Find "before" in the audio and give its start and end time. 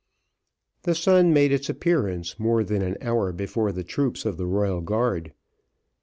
3.31-3.71